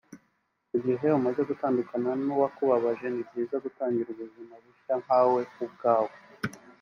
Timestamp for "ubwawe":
5.65-6.13